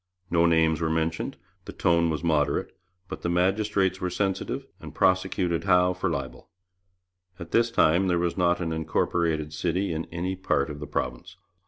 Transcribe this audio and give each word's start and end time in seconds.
No 0.31 0.47
names 0.47 0.81
were 0.81 0.89
mentioned; 0.89 1.37
the 1.65 1.71
tone 1.71 2.09
was 2.09 2.23
moderate; 2.23 2.75
but 3.07 3.21
the 3.21 3.29
magistrates 3.29 4.01
were 4.01 4.09
sensitive 4.09 4.65
and 4.79 4.95
prosecuted 4.95 5.65
Howe 5.65 5.93
for 5.93 6.09
libel. 6.09 6.49
At 7.37 7.51
this 7.51 7.69
time 7.69 8.07
there 8.07 8.17
was 8.17 8.35
not 8.35 8.61
an 8.61 8.73
incorporated 8.73 9.53
city 9.53 9.93
in 9.93 10.05
any 10.05 10.35
part 10.35 10.71
of 10.71 10.79
the 10.79 10.87
province. 10.87 11.35